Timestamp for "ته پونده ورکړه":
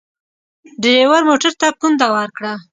1.59-2.53